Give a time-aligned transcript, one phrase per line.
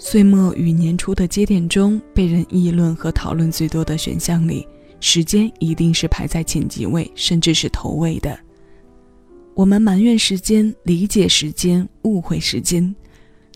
[0.00, 4.66] 岁末与年初的节点中，被人议论和讨论最多的选项里，
[5.00, 8.38] 时间一定是排在前几位，甚至是头位的。
[9.54, 12.94] 我们埋怨时间，理解时间，误会时间。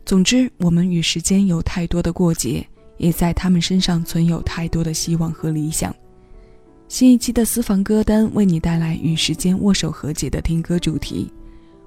[0.04, 2.66] 总之，我们与时间有太多的过节，
[2.98, 5.94] 也在他们身上存有太多的希望和理想。
[6.88, 11.32] 新一期的私房歌单为你带来与时间握手和解的听歌主题。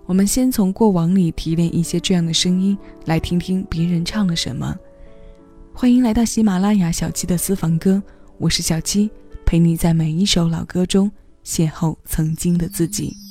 [0.08, 4.76] 我们先从过往里提炼一些这样的声音，来听听别人唱了什么。
[5.73, 8.02] 欢迎来到喜马拉雅小七的私房歌，
[8.38, 9.10] 我是小七，
[9.48, 11.12] 陪你在每一首老歌中
[11.44, 13.24] 邂逅曾经的自己。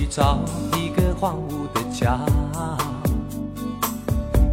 [0.00, 0.38] 去找
[0.78, 2.18] 一个荒芜的家。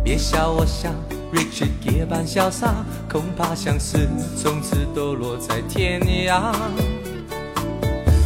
[0.04, 0.94] 别笑我像
[1.32, 3.98] Richard g e 般潇洒，恐怕相思
[4.36, 6.52] 从此都落在天涯。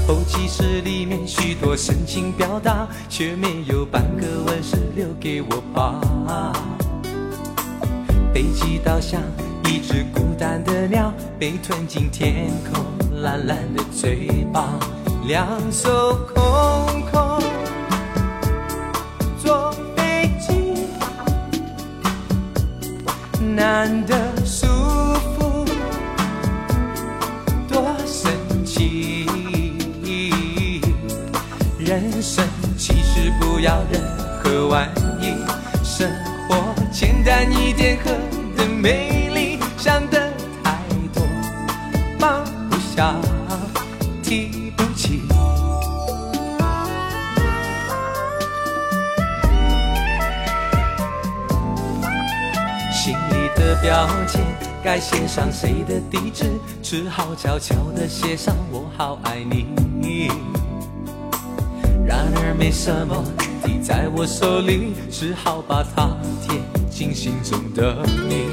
[0.08, 6.02] 后记事里面许多深情表达，却没有半个吻是留给我吧。
[8.34, 9.22] 飞机倒向。
[9.68, 12.84] 一只孤单的鸟被吞进天空，
[13.22, 14.68] 蓝蓝的嘴巴，
[15.26, 16.61] 两手空。
[23.74, 24.14] 难得
[24.46, 24.68] 舒
[25.34, 25.66] 服，
[27.70, 28.30] 多神
[28.66, 29.26] 奇！
[31.80, 32.46] 人生
[32.78, 34.02] 其实不要任
[34.44, 35.34] 何玩意，
[35.86, 36.12] 生
[36.50, 38.12] 活简单一点，喝
[38.58, 39.21] 的美。
[54.94, 56.44] 该写上谁的地址？
[56.84, 60.28] 只好悄悄地写上我好爱你。
[62.06, 63.24] 然而没什么
[63.64, 66.10] 递在我手里，只好把它
[66.42, 66.60] 贴
[66.90, 68.50] 进心中的你。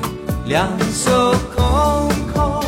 [0.46, 2.62] 两手空空，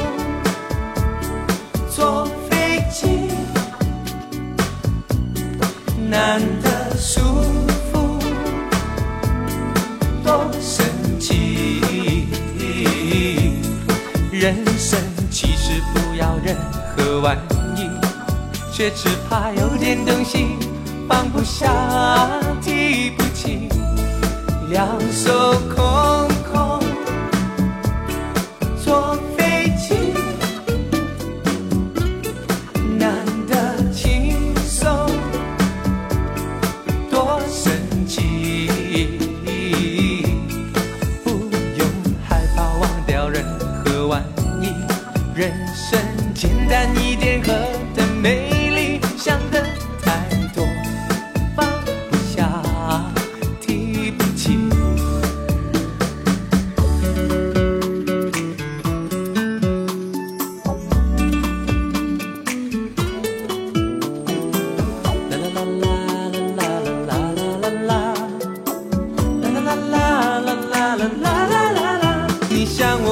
[1.95, 3.29] 坐飞机
[6.11, 6.41] 难
[14.51, 14.99] 人生
[15.31, 16.57] 其实不要任
[16.97, 17.39] 何玩
[17.77, 17.89] 意，
[18.73, 20.57] 却只怕有点东西
[21.09, 21.71] 放不下、
[22.61, 23.69] 提不起。
[24.69, 26.30] 两手空。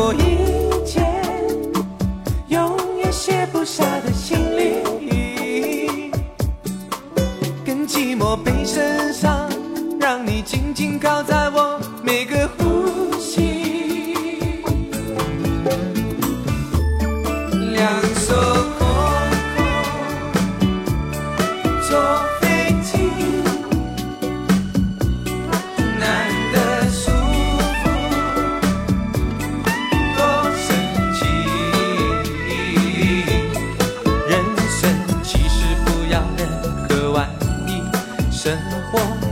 [0.00, 0.20] 我一
[0.86, 1.04] 件
[2.47, 6.12] 永远卸不下的行李，
[7.64, 9.50] 跟寂寞背身上，
[9.98, 11.57] 让你紧紧靠在我。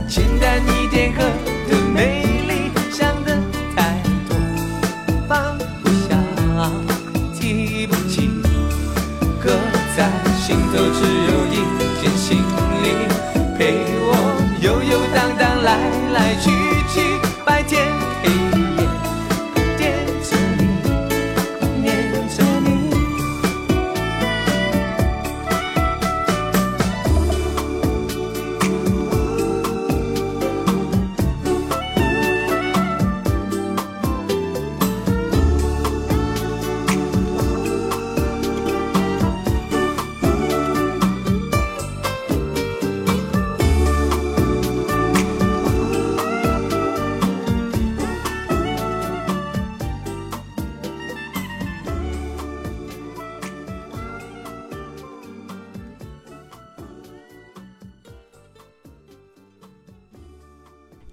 [0.07, 1.23] 简单一点喝
[1.69, 3.37] 的美丽，想的
[3.75, 4.37] 太多，
[5.27, 6.17] 放不下，
[7.39, 8.29] 提不起，
[9.41, 9.49] 搁
[9.95, 10.99] 在心头只
[11.29, 11.55] 有一
[12.01, 12.37] 件行
[12.83, 12.85] 李，
[13.57, 14.11] 陪我
[14.61, 15.77] 游游荡荡来
[16.13, 16.66] 来去。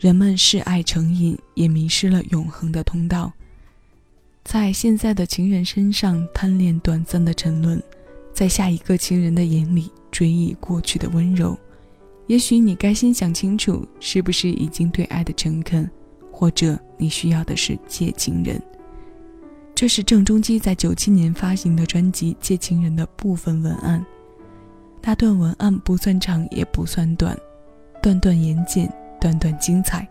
[0.05, 3.33] 人们视爱成瘾，也迷失了永恒的通道。
[4.45, 7.83] 在现在的情人身上贪恋短暂的沉沦，
[8.31, 11.59] 在下一个情人的眼里追忆过去的温柔。
[12.27, 15.91] 也许你该先想清楚，是不是已经对爱的诚恳，
[16.31, 18.61] 或者你需要的是借情人。
[19.75, 24.05] 这是郑中基在九七年发行的专辑《借情人》的部分文案。
[25.01, 27.35] 那段文案不算长，也不算短，
[28.03, 28.93] 段段言简，
[29.25, 30.07] 段段精彩。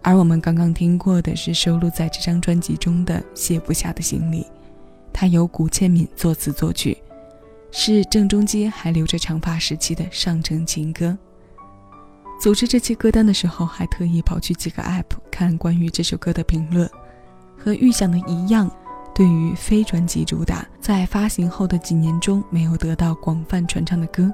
[0.00, 4.42] 而我们刚刚听过的是收录在这张专辑中的《卸不下的行李》，
[5.12, 6.96] 它由古倩敏作词作曲，
[7.72, 11.18] 是郑中基还留着长发时期的上乘情歌。
[12.40, 16.88] 组织这期歌单的时候，还特意跑去几个 app 看关于这首歌的评论，
[17.58, 18.70] 和预想的一样，
[19.14, 24.30] 对于非专辑主打，在发行后的几年中没有得到广泛传唱的歌，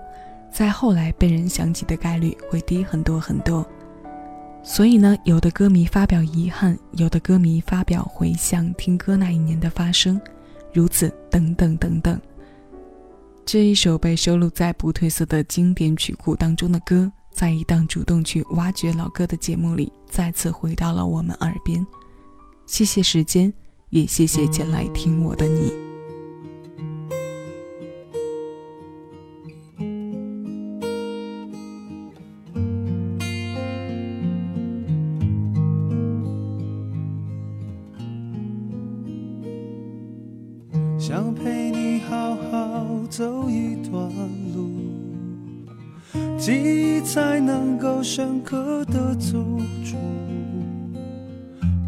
[0.52, 3.66] 在后来被人想起的概率会低很多很多。
[4.62, 10.20] 所以呢，有的歌迷发表遗憾，有的歌迷发表回想听歌那一年的发生，
[10.72, 12.20] 如此等等等等。
[13.46, 21.84] 这一首被收录在不褪色的经典曲库当中的歌，在一档主动去挖掘老歌的节目里，再次回到了我们耳边。
[22.66, 23.52] 谢谢时间，
[23.88, 25.89] 也谢谢前来听我的你。
[41.00, 44.06] 想陪你好好走一段
[44.54, 44.68] 路，
[46.36, 49.38] 记忆才能够深刻的走
[49.82, 49.96] 出。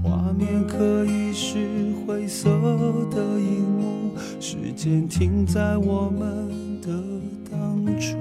[0.03, 2.49] 画面可以是灰色
[3.11, 6.89] 的荧幕，时间停在我们的
[7.51, 8.17] 当初。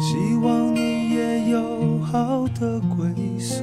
[0.00, 3.06] 希望你也有好的归
[3.38, 3.62] 宿。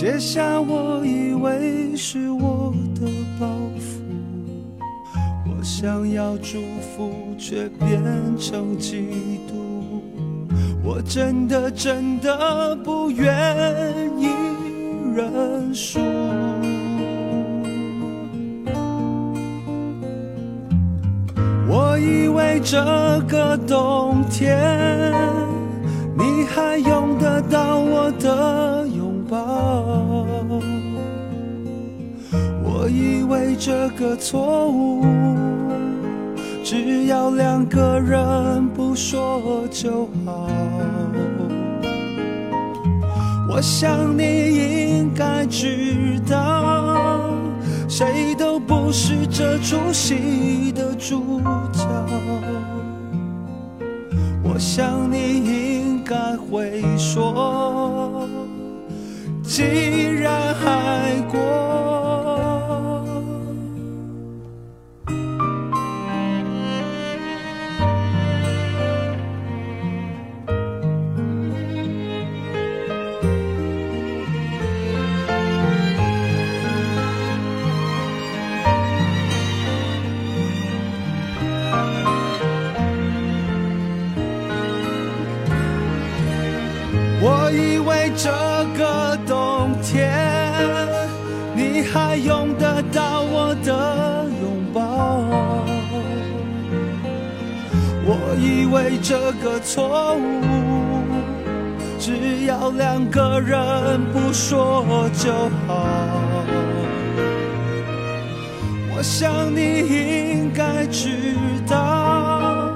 [0.00, 3.48] 写下我以为是我的包
[3.80, 3.98] 袱，
[5.44, 6.60] 我想要祝
[6.94, 8.00] 福，却变
[8.38, 9.08] 成嫉
[9.48, 10.00] 妒。
[10.84, 13.34] 我真的真的不愿
[14.16, 14.28] 意
[15.16, 15.98] 认输。
[21.68, 22.80] 我以为这
[23.26, 24.56] 个冬天，
[26.16, 28.86] 你还用得到我的
[29.28, 30.24] 抱
[32.64, 35.04] 我以为这个错误，
[36.64, 40.48] 只要两个人不说就好。
[43.50, 47.20] 我想你应该知道，
[47.88, 51.40] 谁都不是这出戏的主
[51.72, 51.86] 角。
[54.42, 58.26] 我想你应该会说。
[59.48, 61.67] 既然爱过。
[91.92, 95.24] 还用得到我的拥抱。
[98.04, 101.02] 我以为这个错误，
[101.98, 105.32] 只要两个人不说就
[105.66, 105.86] 好。
[108.96, 109.60] 我想你
[110.40, 111.10] 应该知
[111.68, 112.74] 道。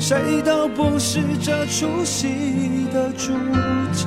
[0.00, 3.32] 谁都不是这出戏的主
[3.92, 4.06] 角。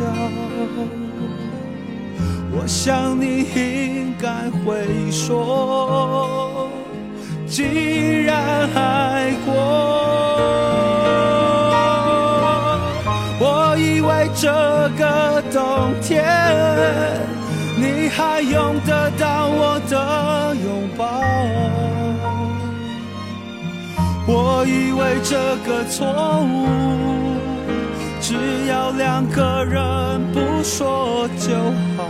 [2.53, 6.69] 我想你应该会说，
[7.47, 7.63] 既
[8.23, 9.53] 然爱过，
[13.39, 14.51] 我以为这
[14.99, 16.23] 个冬天
[17.77, 21.21] 你还用得到我的拥抱。
[24.27, 26.05] 我以为这个错
[26.43, 26.67] 误，
[28.31, 31.53] 只要两个人不说就
[31.97, 32.07] 好。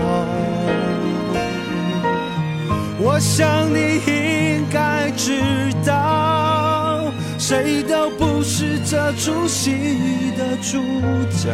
[3.00, 5.42] 我想你应该知
[5.84, 10.78] 道，谁都不是这出戏的主
[11.32, 11.50] 角。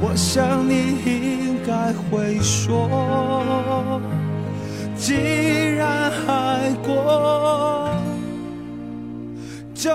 [0.00, 4.00] 我想你应该会说。
[4.96, 7.88] 既然爱过
[9.72, 9.94] 就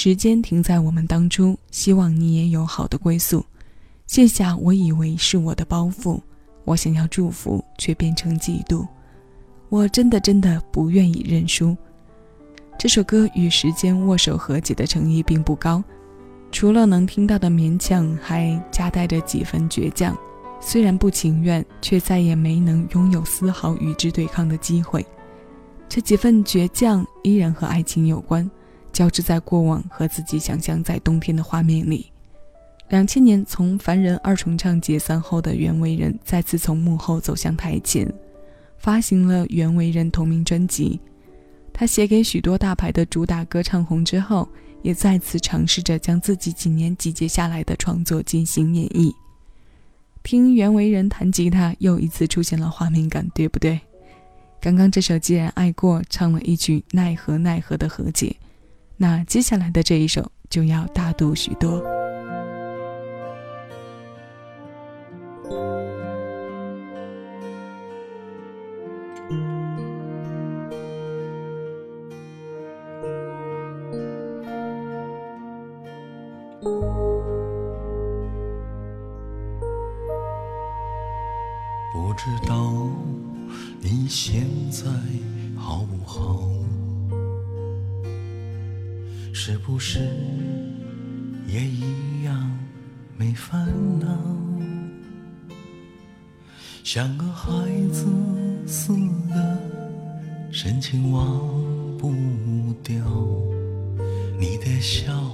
[0.00, 3.44] 时间停在我们当初，希望你也有好的归宿。
[4.06, 6.20] 卸下我以为是我的包袱，
[6.64, 8.86] 我想要祝福，却变成嫉妒。
[9.68, 11.76] 我真的真的不愿意认输。
[12.78, 15.82] 这首歌与时间握手和解的诚意并不高，
[16.52, 20.16] 除了能听到的勉强，还夹带着几分倔强。
[20.60, 25.04] 虽然不情愿，却再也没能拥有丝毫与之对抗的机会。
[25.88, 28.48] 这几份倔强依然和爱情有关，
[28.98, 32.10] 交织在过往和自己想象在冬天的画面里。
[32.88, 38.12] 两千年从凡人二重唱解散后的袁惟仁再次从幕后走向台前，
[38.76, 40.98] 发行了袁惟仁同名专辑。
[41.72, 44.48] 他写给许多大牌的主打歌唱红之后，
[44.82, 49.14] 也再次尝试着将自己几年集结下来的创作进行演绎。
[50.24, 53.78] 听袁惟仁弹吉他，又一次出现了画面感，对不对？
[54.60, 58.34] 刚刚这首《既然爱过》唱了一曲奈何奈何的和解，
[59.00, 61.97] 那接下来的这一首就要大度许多。
[91.48, 92.58] 也一样
[93.16, 93.66] 没烦
[93.98, 94.06] 恼？
[96.84, 97.50] 像个孩
[97.90, 98.04] 子
[98.66, 98.92] 似
[99.30, 99.58] 的，
[100.52, 101.24] 深情忘
[101.96, 102.12] 不
[102.82, 103.02] 掉。
[104.38, 105.32] 你的笑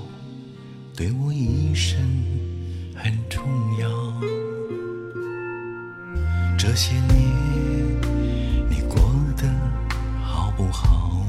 [0.97, 1.99] 对我一生
[2.95, 3.43] 很重
[3.81, 4.15] 要。
[6.57, 7.19] 这些年
[8.71, 8.97] 你过
[9.37, 9.53] 得
[10.23, 11.27] 好不好？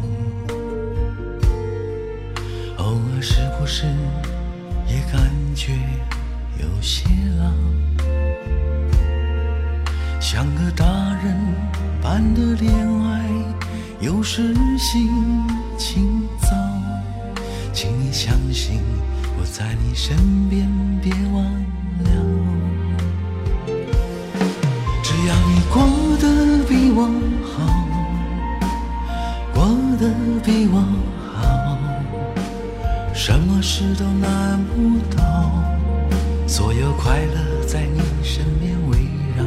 [2.78, 3.88] 偶尔是不是
[4.88, 5.74] 也感觉
[6.60, 7.06] 有些
[7.40, 7.52] 老？
[10.20, 10.86] 像个大
[11.24, 11.36] 人
[12.02, 12.74] 般的恋
[13.04, 13.30] 爱，
[14.00, 15.10] 有时心
[15.78, 16.48] 情糟。
[17.72, 18.82] 请你相信
[19.38, 20.16] 我在你身
[20.50, 20.68] 边，
[21.02, 22.10] 别忘了。
[25.04, 25.84] 只要你过
[26.18, 27.00] 得比我
[27.54, 27.54] 好，
[29.54, 29.68] 过
[30.00, 30.04] 得
[30.44, 30.76] 比我，
[33.18, 35.50] 什么事都难不倒，
[36.46, 38.98] 所有快乐在你身边围
[39.38, 39.44] 绕。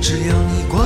[0.00, 0.82] 只要你过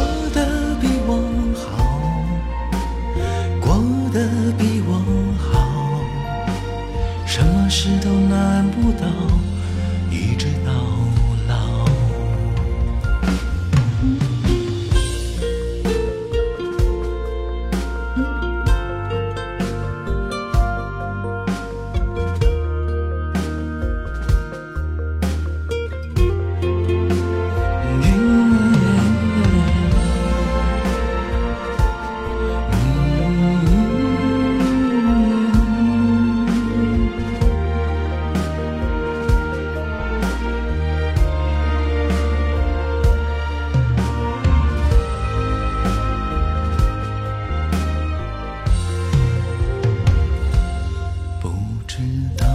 [51.96, 52.02] 知
[52.36, 52.46] 道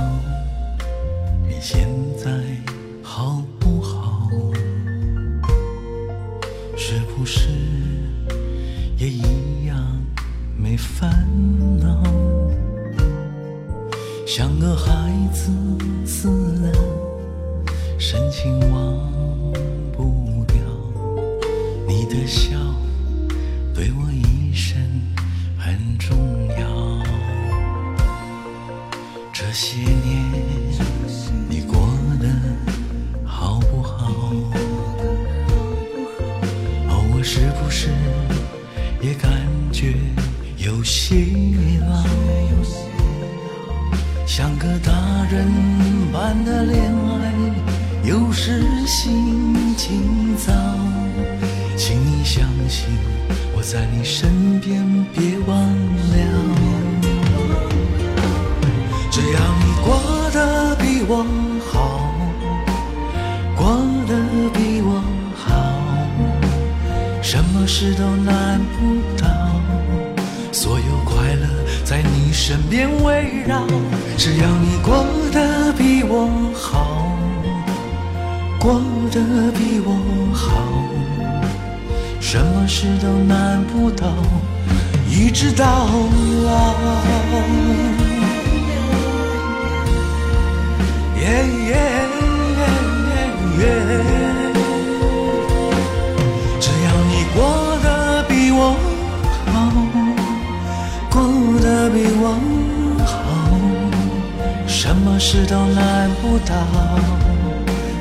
[1.48, 2.30] 你现在
[3.02, 4.30] 好不好？
[6.78, 7.50] 是不是
[9.00, 10.00] 也一样
[10.56, 11.10] 没烦
[11.80, 12.04] 恼？
[14.28, 15.52] 像个孩子
[16.06, 16.28] 似
[16.62, 16.72] 的，
[17.98, 18.96] 深情忘
[19.92, 20.56] 不掉
[21.88, 22.52] 你的笑。
[37.82, 37.90] 时
[39.02, 39.32] 也感
[39.72, 39.96] 觉
[40.56, 41.16] 有些
[41.90, 42.04] 老，
[44.28, 44.92] 像个大
[45.32, 45.48] 人
[46.14, 47.34] 般的恋爱，
[48.04, 50.54] 有时心情糟，
[51.76, 52.86] 请你相信
[53.56, 54.86] 我在你身边，
[55.16, 56.14] 别忘了。
[59.10, 61.26] 只要你过得比我
[67.84, 69.28] 事都难不倒，
[70.52, 71.48] 所有快乐
[71.84, 73.66] 在你身边围绕。
[74.20, 77.18] 只要你过得比我好，
[78.60, 79.20] 过得
[79.54, 80.62] 比我好，
[82.20, 84.06] 什么事都难不倒，
[85.10, 85.90] 一直到
[86.46, 86.76] 老。
[105.24, 106.56] 事都难不倒。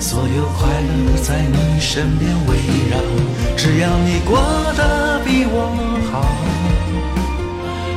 [0.00, 2.56] 所有快乐在你身边围
[2.90, 2.96] 绕。
[3.58, 4.40] 只要你过
[4.74, 5.68] 得比我
[6.10, 6.24] 好，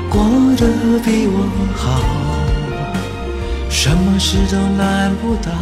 [0.09, 0.19] 过
[0.57, 0.67] 得
[1.05, 2.01] 比我好，
[3.69, 5.53] 什么事都难不倒，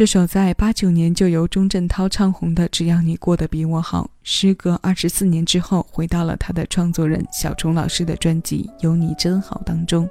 [0.00, 10.08] 这首在八九年就由钟镇涛唱红的《只要你过得比我好》，时隔二十四年之后，回到了他的创作人小虫老师的专辑《有你真好》当中。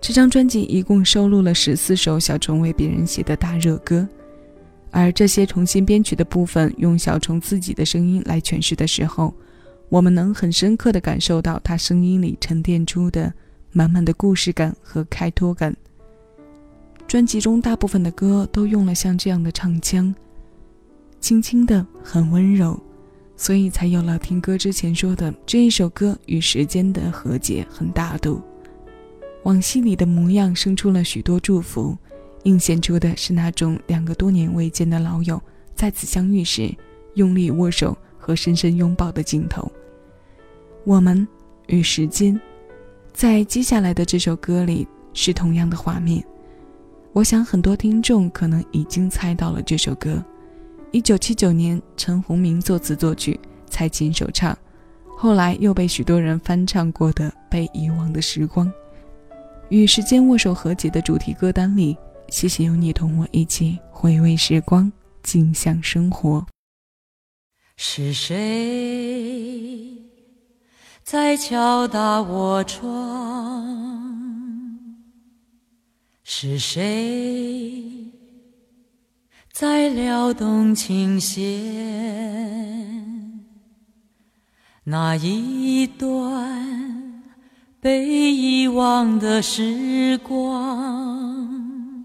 [0.00, 4.06] 这张专辑一共收录了十四首小虫为别人写的大热歌，
[4.92, 9.34] 而这些重新编曲的部分，用小虫自己的声音来诠释的时候，
[9.88, 13.34] 我们能很深刻地感受到他声音里沉淀出的
[13.72, 15.74] 满满的故事感和开拓感。
[17.08, 20.14] 专辑中大部分的歌都用了像这样的唱腔，
[21.20, 22.78] 轻轻的，很温柔，
[23.34, 28.42] 所以才有了听歌之前说的这一首歌与时间的和解很大度。
[29.44, 31.96] 往昔里的模样生出了许多祝福，
[32.42, 35.40] 映现出的是那种两个多年未见的老友
[35.74, 36.70] 再次相遇时
[37.14, 39.72] 用力握手和深深拥抱的镜头。
[40.84, 41.26] 我们
[41.68, 42.38] 与时间，
[43.14, 46.22] 在接下来的这首歌里是同样的画面。
[47.18, 50.24] 我想很多听众可能已经猜到了这首歌，
[50.92, 54.56] 一九七九年陈鸿明作词作曲，蔡琴首唱，
[55.16, 58.68] 后来又被许多人翻唱过的《被遗忘的时光》。
[59.68, 61.96] 与时间握手和解的主题歌单里，
[62.28, 64.92] 谢谢有你同我一起回味时光，
[65.24, 66.46] 静享生活。
[67.76, 69.92] 是谁
[71.02, 74.07] 在敲打我窗？
[76.30, 77.82] 是谁
[79.50, 81.40] 在撩动琴弦？
[84.84, 87.22] 那一段
[87.80, 92.04] 被遗忘的时光，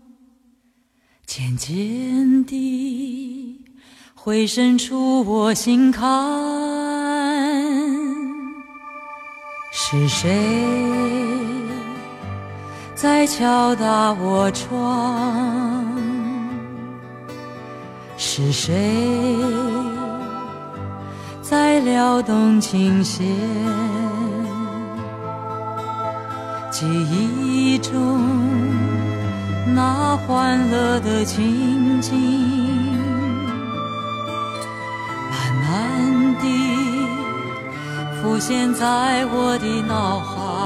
[1.26, 3.62] 渐渐地
[4.16, 6.08] 回渗出我心坎。
[9.74, 11.33] 是谁？
[13.04, 15.84] 在敲打我窗，
[18.16, 19.36] 是谁
[21.42, 23.28] 在撩动琴弦？
[26.72, 28.22] 记忆中
[29.76, 32.16] 那欢乐的情景，
[35.30, 37.06] 慢慢地
[38.22, 40.63] 浮现在我的脑海。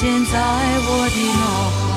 [0.00, 1.87] 现在我的脑海